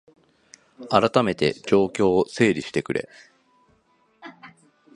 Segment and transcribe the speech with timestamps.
[0.89, 3.07] あらためて状況を整理してくれ